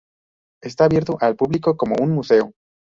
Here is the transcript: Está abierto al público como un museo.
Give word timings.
Está 0.63 0.85
abierto 0.85 1.17
al 1.21 1.35
público 1.35 1.77
como 1.77 1.93
un 2.01 2.09
museo. 2.09 2.53